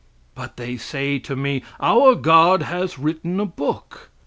[0.33, 4.09] But they say to me, our God has written a book.